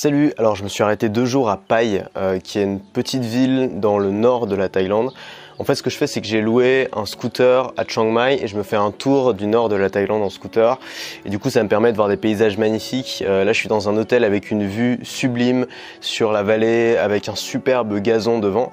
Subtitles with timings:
[0.00, 3.24] Salut, alors je me suis arrêté deux jours à Pai, euh, qui est une petite
[3.24, 5.12] ville dans le nord de la Thaïlande.
[5.58, 8.38] En fait, ce que je fais, c'est que j'ai loué un scooter à Chiang Mai
[8.40, 10.78] et je me fais un tour du nord de la Thaïlande en scooter.
[11.24, 13.24] Et du coup, ça me permet de voir des paysages magnifiques.
[13.26, 15.66] Euh, là, je suis dans un hôtel avec une vue sublime
[16.00, 18.70] sur la vallée, avec un superbe gazon devant.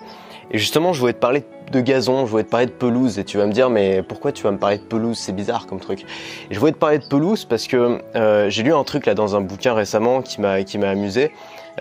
[0.51, 3.17] Et justement, je voulais te parler de gazon, je voulais te parler de pelouse.
[3.19, 5.17] Et tu vas me dire, mais pourquoi tu vas me parler de pelouse?
[5.17, 6.05] C'est bizarre comme truc.
[6.51, 9.35] Je voulais te parler de pelouse parce que euh, j'ai lu un truc là dans
[9.35, 11.31] un bouquin récemment qui m'a amusé.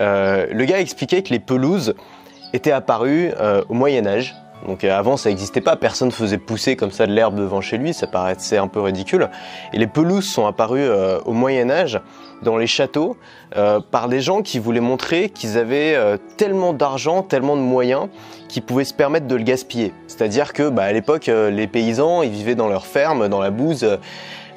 [0.00, 1.95] Euh, le gars expliquait que les pelouses
[2.52, 4.34] étaient apparues euh, au Moyen Âge.
[4.66, 7.92] Donc avant ça n'existait pas, personne faisait pousser comme ça de l'herbe devant chez lui,
[7.95, 9.28] ça paraissait un peu ridicule.
[9.72, 10.88] Et les pelouses sont apparues
[11.24, 12.00] au Moyen Âge
[12.45, 13.16] dans les châteaux
[13.56, 18.08] euh, par des gens qui voulaient montrer qu'ils avaient euh, tellement d'argent, tellement de moyens
[18.48, 19.92] qu'ils pouvaient se permettre de le gaspiller.
[20.06, 23.50] C'est-à-dire que bah, à l'époque, euh, les paysans, ils vivaient dans leurs fermes, dans la
[23.50, 23.98] bouse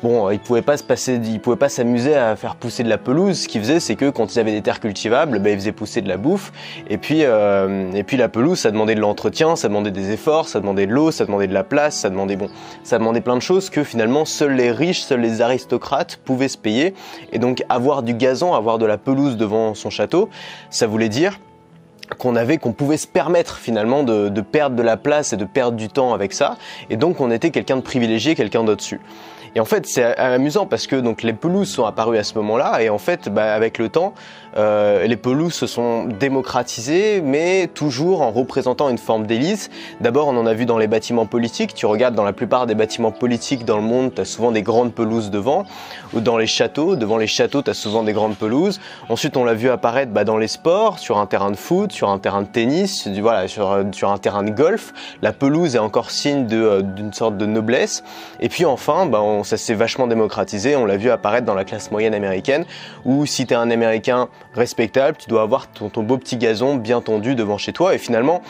[0.04, 2.98] bon, ils pouvaient pas se passer, ils pouvaient pas s'amuser à faire pousser de la
[2.98, 3.42] pelouse.
[3.42, 6.02] Ce qu'ils faisaient, c'est que quand ils avaient des terres cultivables, ben, ils faisaient pousser
[6.02, 6.52] de la bouffe.
[6.90, 10.48] Et puis, euh, et puis la pelouse, ça demandait de l'entretien, ça demandait des efforts,
[10.48, 12.50] ça demandait de l'eau, ça demandait de la place, ça demandait bon,
[12.84, 16.58] ça demandait plein de choses que finalement seuls les riches, seuls les aristocrates pouvaient se
[16.58, 16.94] payer.
[17.32, 20.30] Et donc avoir du gazon, avoir de la pelouse devant son château,
[20.70, 21.40] ça voulait dire
[22.18, 25.44] qu'on avait, qu'on pouvait se permettre finalement de, de, perdre de la place et de
[25.44, 26.56] perdre du temps avec ça,
[26.90, 29.02] et donc on était quelqu'un de privilégié, quelqu'un d'au-dessus.
[29.58, 32.84] Et en fait, c'est amusant parce que donc les pelouses sont apparues à ce moment-là,
[32.84, 34.14] et en fait, bah, avec le temps,
[34.56, 39.72] euh, les pelouses se sont démocratisées, mais toujours en représentant une forme d'élite.
[40.00, 41.74] D'abord, on en a vu dans les bâtiments politiques.
[41.74, 44.62] Tu regardes dans la plupart des bâtiments politiques dans le monde, tu as souvent des
[44.62, 45.66] grandes pelouses devant,
[46.14, 46.96] ou dans les châteaux.
[46.96, 48.80] Devant les châteaux, tu as souvent des grandes pelouses.
[49.10, 52.10] Ensuite, on l'a vu apparaître bah, dans les sports, sur un terrain de foot, sur
[52.10, 54.94] un terrain de tennis, voilà, sur, sur un terrain de golf.
[55.24, 58.04] La pelouse est encore signe euh, d'une sorte de noblesse.
[58.40, 60.76] Et puis enfin, bah, ça s'est vachement démocratisé.
[60.76, 62.66] On l'a vu apparaître dans la classe moyenne américaine,
[63.06, 67.02] où si tu es un Américain respectable, tu dois avoir ton, beau petit gazon bien
[67.02, 68.42] tendu devant chez toi et finalement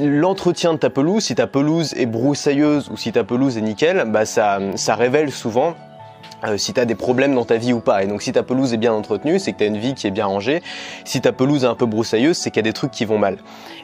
[0.00, 4.04] l'entretien de ta pelouse, si ta pelouse est broussailleuse ou si ta pelouse est nickel,
[4.08, 5.76] bah ça, ça révèle souvent
[6.44, 8.02] euh, si tu as des problèmes dans ta vie ou pas.
[8.02, 10.06] Et donc si ta pelouse est bien entretenue, c'est que tu as une vie qui
[10.06, 10.62] est bien rangée.
[11.04, 13.18] Si ta pelouse est un peu broussailleuse, c'est qu'il y a des trucs qui vont
[13.18, 13.38] mal.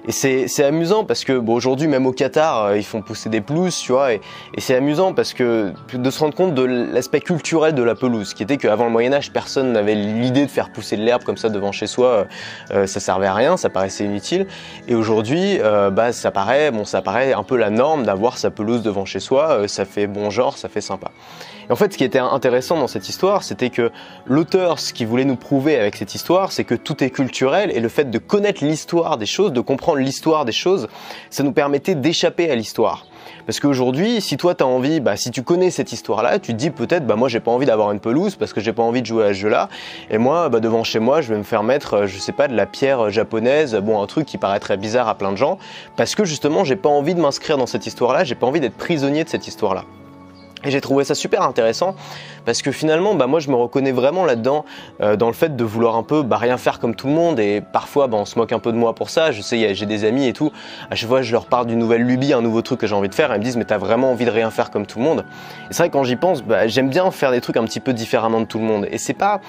[0.06, 3.40] Et c'est amusant parce que bon, aujourd'hui, même au Qatar, euh, ils font pousser des
[3.40, 4.12] pelouses, tu vois.
[4.12, 4.20] Et,
[4.54, 8.34] et c'est amusant parce que de se rendre compte de l'aspect culturel de la pelouse,
[8.34, 11.48] qui était qu'avant le Moyen-Âge, personne n'avait l'idée de faire pousser de l'herbe comme ça
[11.48, 12.26] devant chez soi.
[12.70, 14.46] Euh, ça servait à rien, ça paraissait inutile.
[14.88, 15.58] Et aujourd'hui,
[15.92, 19.20] bah, ça paraît, bon, ça paraît un peu la norme d'avoir sa pelouse devant chez
[19.20, 19.66] soi.
[19.68, 21.10] ça fait bon genre, ça fait sympa.
[21.68, 23.90] Et en fait, ce qui était intéressant dans cette histoire, c'était que
[24.26, 27.80] l'auteur, ce qu'il voulait nous prouver avec cette histoire, c'est que tout est culturel et
[27.80, 30.88] le fait de connaître l'histoire des choses, de comprendre l'histoire des choses,
[31.30, 33.06] ça nous permettait d'échapper à l'histoire.
[33.46, 36.70] Parce qu'aujourd'hui, si toi t'as envie, bah, si tu connais cette histoire-là, tu te dis
[36.70, 39.06] peut-être, bah moi j'ai pas envie d'avoir une pelouse parce que j'ai pas envie de
[39.06, 39.68] jouer à ce jeu-là.
[40.10, 42.48] Et moi, bah, devant chez moi, je vais me faire mettre, euh, je sais pas,
[42.48, 45.58] de la pierre japonaise, bon un truc qui paraîtrait bizarre à plein de gens,
[45.96, 48.76] parce que justement j'ai pas envie de m'inscrire dans cette histoire-là, j'ai pas envie d'être
[48.76, 49.84] prisonnier de cette histoire-là.
[50.64, 51.94] Et j'ai trouvé ça super intéressant
[52.44, 54.64] parce que finalement, bah, moi je me reconnais vraiment là-dedans,
[55.00, 57.38] euh, dans le fait de vouloir un peu bah, rien faire comme tout le monde
[57.40, 59.32] et parfois bah, on se moque un peu de moi pour ça.
[59.32, 60.52] Je sais, j'ai des amis et tout,
[60.90, 63.08] à chaque fois je leur parle d'une nouvelle lubie, un nouveau truc que j'ai envie
[63.08, 64.98] de faire, et ils me disent mais t'as vraiment envie de rien faire comme tout
[64.98, 65.24] le monde.
[65.70, 67.92] Et c'est vrai quand j'y pense, bah, j'aime bien faire des trucs un petit peu
[67.92, 68.86] différemment de tout le monde.
[68.90, 69.40] Et c'est pas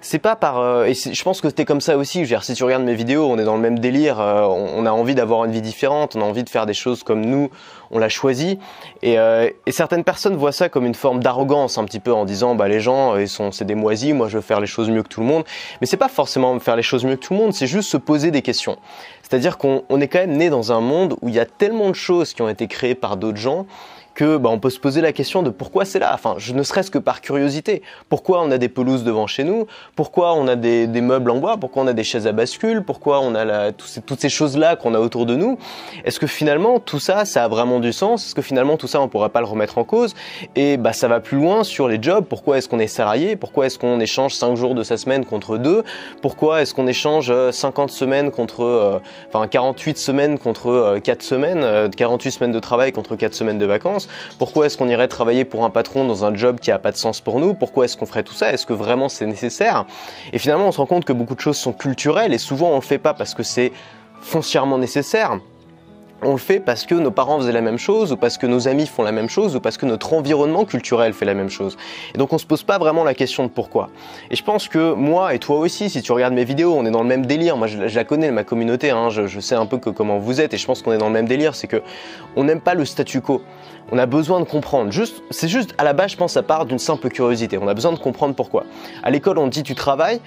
[0.00, 2.64] c'est pas par euh, et je pense que c'était comme ça aussi je si tu
[2.64, 5.52] regardes mes vidéos on est dans le même délire euh, on, a envie d'avoir une
[5.52, 7.50] vie différente on a envie de faire des choses comme nous
[7.92, 8.58] on l'a choisi.
[9.02, 12.24] Et, euh, et, certaines personnes voient ça comme une forme d'arrogance un petit peu en
[12.24, 14.88] disant bah les gens ils sont c'est des moisis moi je veux faire les choses
[14.90, 15.44] mieux que tout le monde.
[15.80, 17.96] Mais c'est pas forcément faire les choses mieux que tout le monde c'est juste se
[17.96, 18.76] poser des questions.
[19.22, 21.94] C'est-à-dire qu'on est quand même né dans un monde où il y a tellement de
[21.94, 23.66] choses qui ont été créées par d'autres gens
[24.14, 26.10] que bah, on peut se poser la question de pourquoi c'est là.
[26.14, 27.82] Enfin, je ne serait-ce que par curiosité.
[28.08, 29.66] Pourquoi on a des pelouses devant chez nous?
[29.96, 31.56] Pourquoi on a des, meubles en bois?
[31.56, 32.82] Pourquoi on a des chaises à bascule?
[32.82, 35.58] Pourquoi on a toutes ces choses-là qu'on a autour de nous?
[36.04, 38.26] Est-ce que finalement tout ça, ça a vraiment du sens?
[38.26, 40.14] Est-ce que finalement tout ça, on pourrait pas le remettre en cause?
[40.56, 42.24] Et bah ça va plus loin sur les jobs.
[42.24, 43.36] Pourquoi est-ce qu'on est salarié?
[43.36, 45.84] Pourquoi est-ce qu'on échange 5 jours de sa semaine contre 2
[46.22, 48.98] Pourquoi est-ce qu'on échange 50 euh, semaines contre, euh,
[49.32, 53.66] enfin 48 semaines contre 4 euh, semaines, 48 semaines de travail contre 4 semaines de
[53.66, 53.99] vacances?
[54.38, 56.96] Pourquoi est-ce qu'on irait travailler pour un patron dans un job qui n'a pas de
[56.96, 57.54] sens pour nous?
[57.54, 58.52] Pourquoi est-ce qu'on ferait tout ça?
[58.52, 59.86] Est-ce que vraiment c'est nécessaire?
[60.32, 62.76] Et finalement, on se rend compte que beaucoup de choses sont culturelles et souvent on
[62.76, 63.72] le fait pas parce que c'est
[64.20, 65.40] foncièrement nécessaire
[66.22, 68.68] on le fait parce que nos parents faisaient la même chose, ou parce que nos
[68.68, 71.76] amis font la même chose, ou parce que notre environnement culturel fait la même chose.
[72.14, 73.90] Et donc on se pose pas vraiment la question de pourquoi.
[74.30, 76.90] Et je pense que moi et toi aussi, si tu regardes mes vidéos, on est
[76.90, 77.56] dans le même délire.
[77.56, 80.58] Moi, je, la connais, ma communauté, hein, je, sais un peu comment vous êtes, et
[80.58, 81.54] je pense qu'on est dans le même délire.
[81.54, 81.82] C'est que
[82.36, 83.42] on n'aime pas le statu quo.
[83.92, 84.92] On a besoin de comprendre.
[85.30, 87.58] C'est juste à la base, je pense, ça part d'une simple curiosité.
[87.58, 88.64] On a besoin de comprendre pourquoi.
[89.02, 90.20] À l'école, on dit tu travailles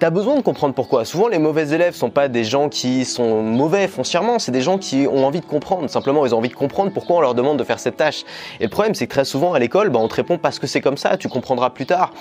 [0.00, 1.04] T'as besoin de comprendre pourquoi.
[1.04, 4.76] Souvent, les mauvais élèves sont pas des gens qui sont mauvais foncièrement, c'est des gens
[4.76, 5.88] qui ont envie de comprendre.
[5.88, 8.24] Simplement, ils ont envie de comprendre pourquoi on leur demande de faire cette tâche.
[8.58, 10.66] Et le problème, c'est que très souvent à l'école, bah, on te répond parce que
[10.66, 12.12] c'est comme ça, tu comprendras plus tard.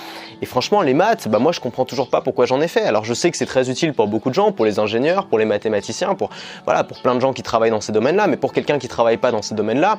[0.44, 2.84] Et franchement, les maths, bah, moi, je comprends toujours pas pourquoi j'en ai fait.
[2.84, 5.40] Alors, je sais que c'est très utile pour beaucoup de gens, pour les ingénieurs, pour
[5.40, 6.30] les mathématiciens, pour
[6.66, 8.28] voilà, pour plein de gens qui travaillent dans ces domaines-là.
[8.28, 9.98] Mais pour quelqu'un qui travaille pas dans ces domaines-là,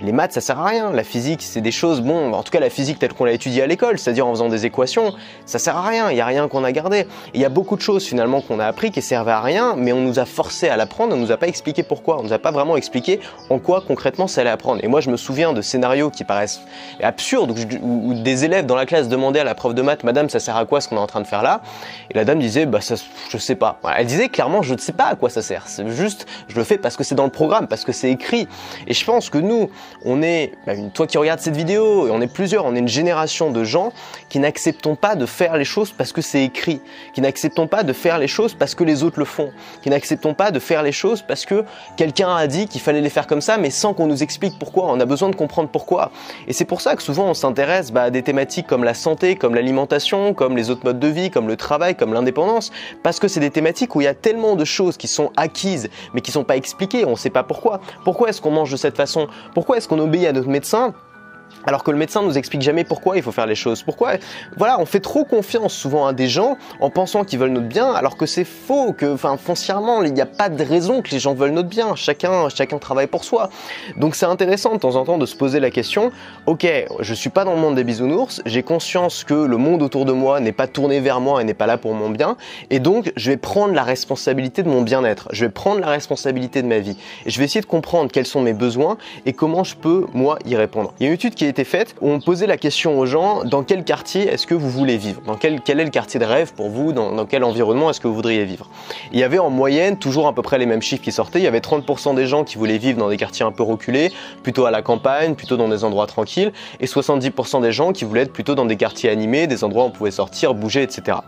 [0.00, 0.90] les maths, ça sert à rien.
[0.90, 3.62] La physique, c'est des choses, bon, en tout cas la physique telle qu'on l'a étudiée
[3.62, 5.14] à l'école, c'est-à-dire en faisant des équations,
[5.46, 6.10] ça sert à rien.
[6.10, 7.06] Il n'y a rien qu'on a gardé.
[7.34, 9.92] Il y a beaucoup de choses finalement qu'on a appris qui servaient à rien, mais
[9.92, 12.38] on nous a forcé à l'apprendre, on nous a pas expliqué pourquoi, on nous a
[12.38, 14.80] pas vraiment expliqué en quoi concrètement ça allait apprendre.
[14.82, 16.60] Et moi, je me souviens de scénarios qui paraissent
[17.02, 17.52] absurdes,
[17.82, 20.56] où, des élèves dans la classe demandaient à la prof de maths, Madame, ça sert
[20.56, 21.60] à quoi ce qu'on est en train de faire là?
[22.10, 22.94] Et la dame disait, bah ça,
[23.28, 23.78] je sais pas.
[23.96, 25.64] Elle disait clairement, je ne sais pas à quoi ça sert.
[25.66, 28.48] C'est juste, je le fais parce que c'est dans le programme, parce que c'est écrit.
[28.86, 29.70] Et je pense que nous,
[30.04, 32.88] on est bah, toi qui regardes cette vidéo, et on est plusieurs, on est une
[32.88, 33.92] génération de gens
[34.28, 36.80] qui n'acceptons pas de faire les choses parce que c'est écrit,
[37.14, 39.52] qui n'acceptons pas de faire les choses parce que les autres le font,
[39.82, 41.64] qui n'acceptons pas de faire les choses parce que
[41.96, 44.86] quelqu'un a dit qu'il fallait les faire comme ça, mais sans qu'on nous explique pourquoi.
[44.88, 46.10] On a besoin de comprendre pourquoi.
[46.48, 49.36] Et c'est pour ça que souvent on s'intéresse bah, à des thématiques comme la santé,
[49.36, 53.28] comme l'alimentation, comme les autres modes de vie, comme le travail, comme l'indépendance, parce que
[53.28, 56.30] c'est des thématiques où il y a tellement de choses qui sont acquises, mais qui
[56.30, 57.04] sont pas expliquées.
[57.04, 57.80] On ne sait pas pourquoi.
[58.04, 59.28] Pourquoi est-ce qu'on mange de cette façon?
[59.74, 60.94] Est-ce qu'on obéit à notre médecin
[61.66, 63.82] alors que le médecin nous explique jamais pourquoi il faut faire les choses.
[63.82, 64.14] Pourquoi?
[64.56, 67.92] Voilà, on fait trop confiance souvent à des gens en pensant qu'ils veulent notre bien,
[67.92, 71.18] alors que c'est faux, que, enfin, foncièrement, il n'y a pas de raison que les
[71.18, 71.94] gens veulent notre bien.
[71.94, 73.50] Chacun, chacun travaille pour soi.
[73.96, 76.10] Donc c'est intéressant de temps en temps de se poser la question.
[76.46, 76.66] Ok,
[77.00, 78.42] je suis pas dans le monde des bisounours.
[78.46, 81.54] J'ai conscience que le monde autour de moi n'est pas tourné vers moi et n'est
[81.54, 82.36] pas là pour mon bien.
[82.70, 85.28] Et donc, je vais prendre la responsabilité de mon bien-être.
[85.32, 86.96] Je vais prendre la responsabilité de ma vie.
[87.26, 90.38] Et je vais essayer de comprendre quels sont mes besoins et comment je peux moi
[90.44, 90.92] y répondre.
[90.98, 93.62] Il y a une étude qui été faite on posait la question aux gens dans
[93.62, 95.20] quel quartier est-ce que vous voulez vivre?
[95.26, 96.92] Dans quel, quel est le quartier de rêve pour vous?
[96.92, 98.68] Dans, quel environnement est-ce que vous voudriez vivre?
[99.12, 101.40] Il y avait en moyenne toujours à peu près les mêmes chiffres qui sortaient.
[101.40, 104.12] Il y avait 30% des gens qui voulaient vivre dans des quartiers un peu reculés,
[104.42, 108.22] plutôt à la campagne, plutôt dans des endroits tranquilles, et 70% des gens qui voulaient
[108.22, 111.18] être plutôt dans des quartiers animés, des endroits où on pouvait sortir, bouger, etc.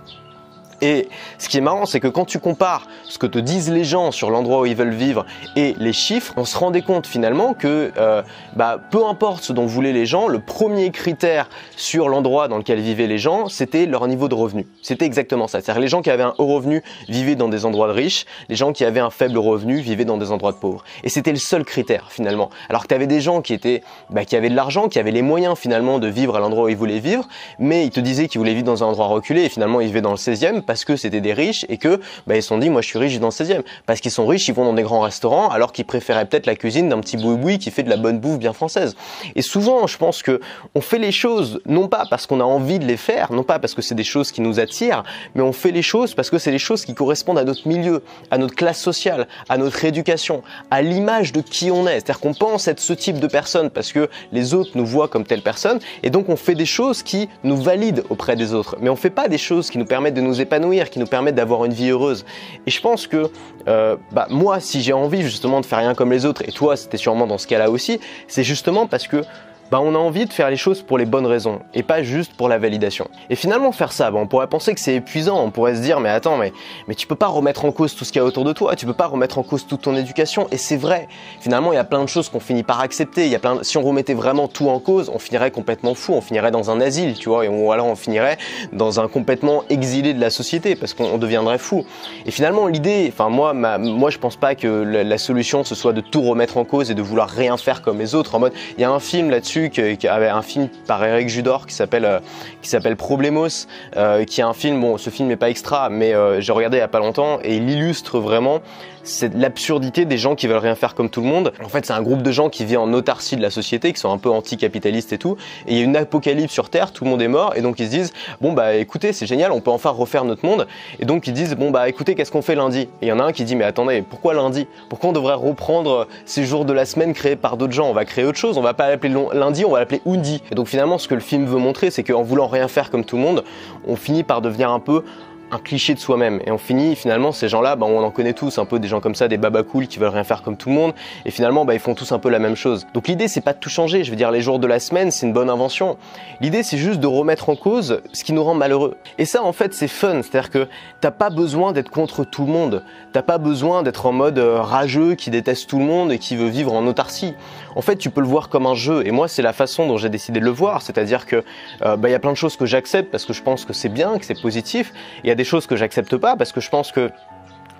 [0.81, 3.85] Et ce qui est marrant, c'est que quand tu compares ce que te disent les
[3.85, 5.25] gens sur l'endroit où ils veulent vivre
[5.56, 8.23] et les chiffres, on se rendait compte finalement que euh,
[8.56, 12.81] bah, peu importe ce dont voulaient les gens, le premier critère sur l'endroit dans lequel
[12.81, 14.67] vivaient les gens, c'était leur niveau de revenu.
[14.82, 15.61] C'était exactement ça.
[15.61, 18.56] C'est-à-dire les gens qui avaient un haut revenu vivaient dans des endroits de riches, les
[18.56, 20.85] gens qui avaient un faible revenu vivaient dans des endroits de pauvres.
[21.03, 22.50] Et c'était le seul critère finalement.
[22.69, 25.11] Alors que tu avais des gens qui étaient, bah, qui avaient de l'argent, qui avaient
[25.11, 27.27] les moyens finalement de vivre à l'endroit où ils voulaient vivre,
[27.59, 30.00] mais ils te disaient qu'ils voulaient vivre dans un endroit reculé et finalement ils vivaient
[30.00, 32.71] dans le 16e parce que c'était des riches et que bah, ils se sont dit
[32.71, 34.83] moi je suis riche dans le 16e parce qu'ils sont riches ils vont dans des
[34.83, 37.97] grands restaurants alors qu'ils préféraient peut-être la cuisine d'un petit boui-boui qui fait de la
[37.97, 38.97] bonne bouffe bien française.
[39.35, 40.41] Et souvent je pense que
[40.75, 43.59] on fait les choses non pas parce qu'on a envie de les faire non pas
[43.59, 46.39] parce que c'est des choses qui nous attirent mais on fait les choses parce que
[46.39, 50.43] c'est les choses qui correspondent à notre milieu à notre classe sociale à notre éducation
[50.71, 51.95] à l'image de qui on est.
[51.95, 55.25] C'est-à-dire qu'on pense être ce type de personne parce que les autres nous voient comme
[55.25, 58.77] telle personne et donc on fait des choses qui nous valident auprès des autres.
[58.81, 60.54] Mais on fait pas des choses qui nous permettent de nous épanouir
[60.91, 62.25] qui nous permettent d'avoir une vie heureuse.
[62.67, 63.31] Et je pense que
[63.69, 66.77] euh, bah, moi, si j'ai envie justement de faire rien comme les autres, et toi,
[66.77, 69.23] c'était sûrement dans ce cas-là aussi, c'est justement parce que
[69.71, 72.35] bah, on a envie de faire les choses pour les bonnes raisons et pas juste
[72.35, 73.09] pour la validation.
[73.31, 76.01] Et finalement faire ça, bah, on pourrait penser que c'est épuisant, on pourrait se dire
[76.01, 76.53] mais attends mais
[76.89, 78.77] mais tu peux pas remettre en cause tout ce qu'il y a autour de toi,
[78.77, 81.09] tu peux pas remettre en cause toute ton éducation et c'est vrai.
[81.41, 83.79] Finalement, il y a plein de choses qu'on finit par accepter, y a plein si
[83.79, 87.15] on remettait vraiment tout en cause, on finirait complètement fou, on finirait dans un asile,
[87.15, 88.39] tu vois, ou alors on finirait
[88.73, 91.85] dans un complètement exilé de la société parce qu'on deviendrait fou.
[92.27, 96.01] Et finalement, l'idée, enfin moi moi je pense pas que la, solution ce soit de
[96.01, 98.81] tout remettre en cause et de vouloir rien faire comme les autres en mode il
[98.81, 102.20] y a un film là-dessus qui avait un film par Eric Judor qui s'appelle euh,
[102.63, 104.81] qui s'appelle Problemos, euh, qui est un film.
[104.81, 107.39] Bon, ce film n'est pas extra, mais euh, j'ai regardé il y a pas longtemps
[107.43, 108.61] et il illustre vraiment
[109.05, 111.53] c'est l'absurdité des gens qui veulent rien faire comme tout le monde.
[111.63, 114.01] En fait, c'est un groupe de gens qui vit en autarcie de la société, qui
[114.01, 115.37] sont un peu anticapitalistes et tout.
[115.67, 117.79] Et il y a une apocalypse sur Terre, tout le monde est mort, et donc
[117.79, 120.67] ils se disent bon bah écoutez, c'est génial, on peut enfin refaire notre monde.
[120.99, 122.81] Et donc ils disent bon bah écoutez, qu'est-ce qu'on fait lundi?
[123.03, 124.67] Et il y en a un qui dit mais attendez, pourquoi lundi?
[124.89, 127.89] Pourquoi on devrait reprendre ces jours de la semaine créés par d'autres gens?
[127.89, 129.34] On va créer autre chose, on va pas l'appeler lundi,
[129.65, 130.43] on va l'appeler Undi.
[130.51, 133.05] Et donc finalement, ce que le film veut montrer, c'est qu'en voulant rien faire comme
[133.05, 133.44] tout le monde,
[133.86, 135.03] on finit par devenir un peu
[135.51, 136.41] un cliché de soi-même.
[136.46, 139.01] Et on finit finalement ces gens-là, bah, on en connaît tous un peu des gens
[139.01, 140.94] comme ça, des babas cool qui veulent rien faire comme tout le monde.
[141.24, 142.86] Et finalement, bah, ils font tous un peu la même chose.
[142.94, 144.05] Donc l'idée, c'est pas de tout changer.
[144.05, 145.96] Je veux dire, les jours de la semaine, c'est une bonne invention.
[146.41, 148.96] L'idée, c'est juste de remettre en cause ce qui nous rend malheureux.
[149.19, 150.22] Et ça, en fait, c'est fun.
[150.22, 150.69] C'est-à-dire que
[151.01, 152.82] t'as pas besoin d'être contre tout le monde.
[153.13, 156.36] T'as pas besoin d'être en mode euh, rageux qui déteste tout le monde et qui
[156.36, 157.34] veut vivre en autarcie.
[157.77, 159.07] En fait, tu peux le voir comme un jeu.
[159.07, 160.83] Et moi, c'est la façon dont j'ai décidé de le voir.
[160.83, 161.45] C'est-à-dire que
[161.83, 163.73] euh, bah, il y a plein de choses que j'accepte parce que je pense que
[163.73, 164.93] c'est bien, que c'est positif.
[165.23, 167.11] Il y a des des choses que j'accepte pas parce que je pense que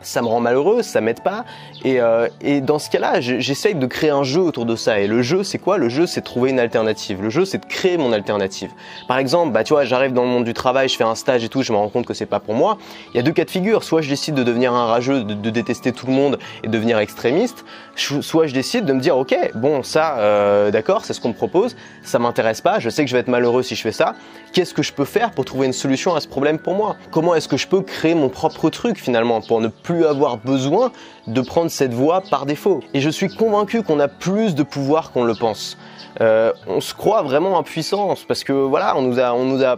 [0.06, 1.44] ça me rend malheureux, ça m'aide pas.
[1.84, 5.00] Et, euh, et, dans ce cas-là, j'essaye de créer un jeu autour de ça.
[5.00, 5.78] Et le jeu, c'est quoi?
[5.78, 7.23] Le jeu, c'est de trouver une alternative.
[7.23, 8.70] Le jeu, c'est de créer mon alternative.
[9.08, 11.44] Par exemple, bah tu vois, j'arrive dans le monde du travail, je fais un stage
[11.44, 12.78] et tout, je me rends compte que c'est pas pour moi.
[13.12, 13.84] Il y a deux cas de figure.
[13.84, 16.99] Soit je décide de devenir un rageux, de, détester tout le monde et de devenir
[16.99, 17.64] extrémiste.
[17.96, 21.34] Soit je décide de me dire, ok, bon, ça, euh, d'accord, c'est ce qu'on me
[21.34, 22.78] propose, ça m'intéresse pas.
[22.78, 24.14] Je sais que je vais être malheureux si je fais ça.
[24.52, 26.96] Qu'est-ce que je peux faire pour trouver une solution à ce problème pour moi?
[27.11, 30.91] Comment est-ce que je peux créer mon propre truc finalement pour ne plus avoir besoin
[31.27, 32.81] de prendre cette voie par défaut.
[32.93, 35.77] Et je suis convaincu qu'on a plus de pouvoir qu'on le pense.
[36.21, 39.77] Euh, on se croit vraiment impuissance parce que voilà, on nous a, on nous a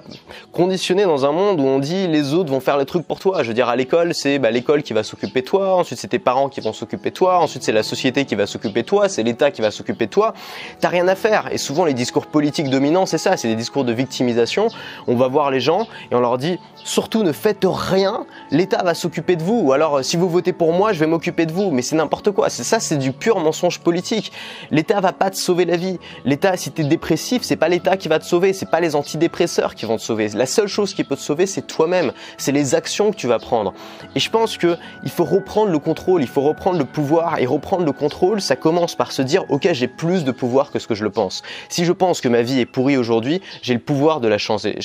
[0.52, 3.42] conditionné dans un monde où on dit les autres vont faire les trucs pour toi.
[3.42, 6.08] Je veux dire, à l'école, c'est bah, l'école qui va s'occuper de toi, ensuite c'est
[6.08, 8.86] tes parents qui vont s'occuper de toi, ensuite c'est la société qui va s'occuper de
[8.86, 10.34] toi, c'est l'État qui va s'occuper de toi.
[10.80, 11.48] T'as rien à faire.
[11.52, 14.68] Et souvent, les discours politiques dominants, c'est ça, c'est des discours de victimisation.
[15.06, 18.94] On va voir les gens et on leur dit surtout ne faites rien, l'État va
[18.94, 19.60] s'occuper de vous.
[19.60, 21.70] Ou alors, si vous votez pour moi, je vais m'occuper de vous.
[21.70, 22.48] Mais c'est n'importe quoi.
[22.48, 24.32] C'est ça, c'est du pur mensonge politique.
[24.70, 25.98] L'État va pas te sauver la vie.
[26.24, 28.96] L'État, si tu es dépressif, c'est pas l'État qui va te sauver, c'est pas les
[28.96, 30.28] antidépresseurs qui vont te sauver.
[30.28, 32.12] La seule chose qui peut te sauver, c'est toi-même.
[32.38, 33.74] C'est les actions que tu vas prendre.
[34.14, 37.46] Et je pense que il faut reprendre le contrôle, il faut reprendre le pouvoir et
[37.46, 40.86] reprendre le contrôle, ça commence par se dire OK, j'ai plus de pouvoir que ce
[40.86, 41.42] que je le pense.
[41.68, 44.78] Si je pense que ma vie est pourrie aujourd'hui, j'ai le pouvoir de la changer.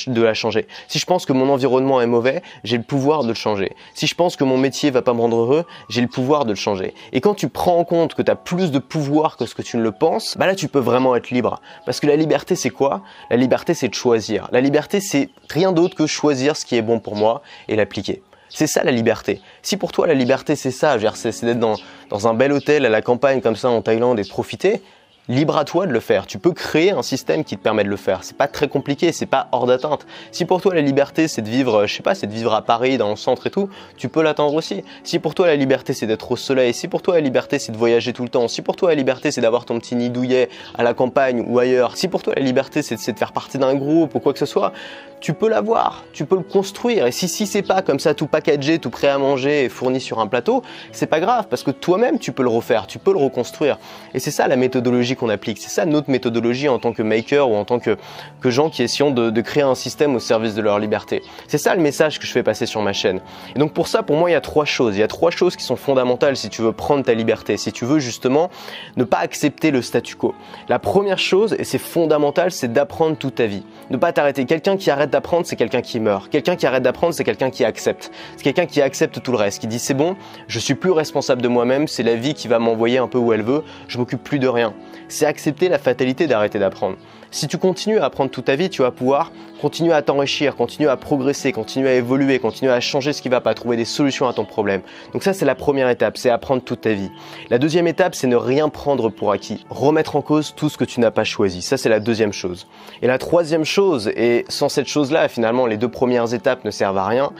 [0.87, 3.75] Si je pense que mon environnement est mauvais, j'ai le pouvoir de le changer.
[3.93, 6.51] Si je pense que mon métier va pas me rendre heureux, j'ai le pouvoir de
[6.51, 6.93] le changer.
[7.13, 9.61] Et quand tu prends en compte que tu as plus de pouvoir que ce que
[9.61, 11.61] tu ne le penses, bah là tu peux vraiment être libre.
[11.85, 13.01] Parce que la liberté, c'est quoi?
[13.29, 14.47] La liberté, c'est de choisir.
[14.51, 18.21] La liberté, c'est rien d'autre que choisir ce qui est bon pour moi et l'appliquer.
[18.53, 19.41] C'est ça la liberté.
[19.61, 21.75] Si pour toi la liberté c'est ça, c'est d'être dans,
[22.09, 24.81] dans un bel hôtel à la campagne comme ça en Thaïlande et profiter,
[25.27, 26.25] libre à toi de le faire.
[26.25, 28.23] Tu peux créer un système qui te permet de le faire.
[28.23, 30.05] C'est pas très compliqué, c'est pas hors d'atteinte.
[30.31, 32.63] Si pour toi la liberté c'est de vivre, je sais pas, c'est de vivre à
[32.63, 34.83] Paris, dans le centre et tout, tu peux l'attendre aussi.
[35.03, 37.71] Si pour toi la liberté c'est d'être au soleil, si pour toi la liberté c'est
[37.71, 40.09] de voyager tout le temps, si pour toi la liberté c'est d'avoir ton petit nid
[40.09, 43.57] douillet à la campagne ou ailleurs, si pour toi la liberté c'est de faire partie
[43.57, 44.73] d'un groupe ou quoi que ce soit,
[45.21, 47.05] tu peux l'avoir, tu peux le construire.
[47.05, 50.01] Et si, si c'est pas comme ça tout packagé, tout prêt à manger et fourni
[50.01, 53.11] sur un plateau, c'est pas grave parce que toi-même tu peux le refaire, tu peux
[53.11, 53.77] le reconstruire.
[54.15, 55.57] Et c'est ça la méthodologie qu'on applique.
[55.57, 57.97] C'est ça notre méthodologie en tant que maker ou en tant que,
[58.41, 61.21] que gens qui essayons de, de créer un système au service de leur liberté.
[61.47, 63.21] C'est ça le message que je fais passer sur ma chaîne.
[63.55, 64.95] Et donc pour ça, pour moi, il y a trois choses.
[64.95, 67.71] Il y a trois choses qui sont fondamentales si tu veux prendre ta liberté, si
[67.71, 68.49] tu veux justement
[68.97, 70.33] ne pas accepter le statu quo.
[70.69, 73.63] La première chose, et c'est fondamental, c'est d'apprendre toute ta vie.
[73.89, 74.45] Ne pas t'arrêter.
[74.45, 76.29] Quelqu'un qui arrête d'apprendre, c'est quelqu'un qui meurt.
[76.29, 78.11] Quelqu'un qui arrête d'apprendre, c'est quelqu'un qui accepte.
[78.37, 80.15] C'est quelqu'un qui accepte tout le reste, qui dit c'est bon,
[80.47, 83.33] je suis plus responsable de moi-même, c'est la vie qui va m'envoyer un peu où
[83.33, 84.73] elle veut, je m'occupe plus de rien.
[85.11, 86.95] C'est accepter la fatalité d'arrêter d'apprendre.
[87.31, 90.89] Si tu continues à apprendre toute ta vie, tu vas pouvoir continuer à t'enrichir, continuer
[90.89, 94.29] à progresser, continuer à évoluer, continuer à changer ce qui va pas, trouver des solutions
[94.29, 94.81] à ton problème.
[95.11, 97.11] Donc ça, c'est la première étape, c'est apprendre toute ta vie.
[97.49, 100.85] La deuxième étape, c'est ne rien prendre pour acquis, remettre en cause tout ce que
[100.85, 101.61] tu n'as pas choisi.
[101.61, 102.67] Ça, c'est la deuxième chose.
[103.01, 106.97] Et la troisième chose, et sans cette chose-là, finalement, les deux premières étapes ne servent
[106.97, 107.31] à rien.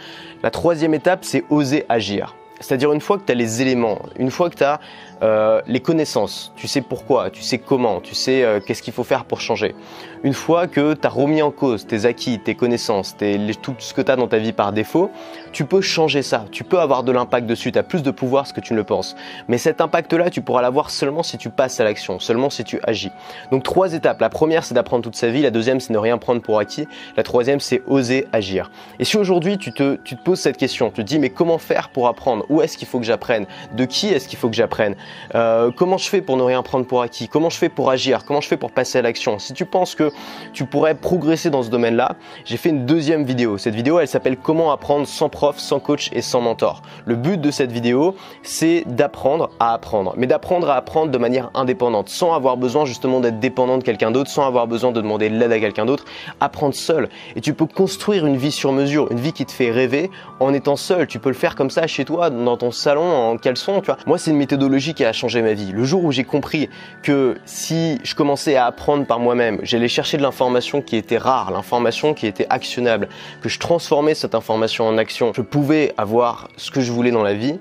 [0.44, 2.36] La troisième étape, c'est oser agir.
[2.62, 4.80] C'est-à-dire une fois que tu as les éléments, une fois que tu as
[5.24, 9.04] euh, les connaissances, tu sais pourquoi, tu sais comment, tu sais euh, qu'est-ce qu'il faut
[9.04, 9.76] faire pour changer.
[10.24, 13.16] Une fois que tu as remis en cause tes acquis, tes connaissances,
[13.62, 15.12] tout ce que tu as dans ta vie par défaut,
[15.52, 18.48] tu peux changer ça, tu peux avoir de l'impact dessus, tu as plus de pouvoir
[18.48, 19.16] ce que tu ne le penses.
[19.48, 22.80] Mais cet impact-là, tu pourras l'avoir seulement si tu passes à l'action, seulement si tu
[22.84, 23.12] agis.
[23.52, 24.22] Donc trois étapes.
[24.22, 25.42] La première, c'est d'apprendre toute sa vie.
[25.42, 26.88] La deuxième, c'est ne rien prendre pour acquis.
[27.18, 28.72] La troisième, c'est oser agir.
[29.00, 31.58] Et si aujourd'hui, tu te, tu te poses cette question, tu te dis, mais comment
[31.58, 34.56] faire pour apprendre Où est-ce qu'il faut que j'apprenne De qui est-ce qu'il faut que
[34.56, 34.96] j'apprenne
[35.36, 38.26] euh, comment je fais pour ne rien prendre pour acquis Comment je fais pour agir
[38.26, 40.12] Comment je fais pour passer à l'action Si tu penses que
[40.54, 43.58] tu pourrais progresser dans ce domaine-là, j'ai fait une deuxième vidéo.
[43.58, 46.82] Cette vidéo, elle s'appelle Comment apprendre sans prof, sans coach et sans mentor.
[47.06, 51.52] Le but de cette vidéo, c'est d'apprendre à apprendre, mais d'apprendre à apprendre de manière
[51.54, 55.30] indépendante, sans avoir besoin justement d'être dépendant de quelqu'un d'autre, sans avoir besoin de demander
[55.30, 56.04] de l'aide à quelqu'un d'autre,
[56.42, 57.08] apprendre seul.
[57.38, 60.54] Et tu peux construire une vie sur mesure, une vie qui te fait rêver en
[60.54, 61.08] étant seul.
[61.08, 63.98] Tu peux le faire comme ça chez toi, dans ton salon, en caleçon, tu vois.
[64.06, 65.72] Moi, c'est une méthodologie qui a changé ma vie.
[65.72, 66.70] Le jour où j'ai compris
[67.04, 71.52] que si je commençais à apprendre par moi-même, j'allais chercher de l'information qui était rare,
[71.52, 73.08] l'information qui était actionnable,
[73.42, 77.24] que je transformais cette information en action, je pouvais avoir ce que je voulais dans
[77.24, 77.60] la vie,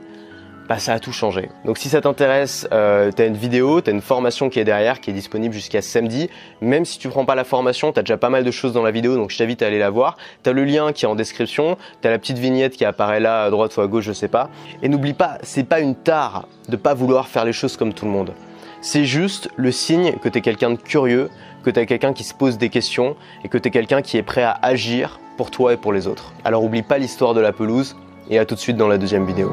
[0.70, 1.48] bah, ça a tout changé.
[1.64, 5.00] Donc si ça t'intéresse, euh, tu as une vidéo, tu une formation qui est derrière,
[5.00, 6.30] qui est disponible jusqu'à samedi.
[6.60, 8.84] Même si tu prends pas la formation, tu as déjà pas mal de choses dans
[8.84, 10.16] la vidéo, donc je t'invite à aller la voir.
[10.44, 13.18] Tu as le lien qui est en description, tu as la petite vignette qui apparaît
[13.18, 14.48] là à droite ou à gauche, je sais pas.
[14.80, 18.04] Et n'oublie pas, c'est pas une tare de pas vouloir faire les choses comme tout
[18.04, 18.32] le monde
[18.80, 21.30] C'est juste le signe que tu es quelqu'un de curieux,
[21.64, 24.18] que tu es quelqu'un qui se pose des questions et que tu es quelqu'un qui
[24.18, 26.32] est prêt à agir pour toi et pour les autres.
[26.44, 27.96] Alors oublie pas l'histoire de la pelouse
[28.28, 29.52] et à tout de suite dans la deuxième vidéo.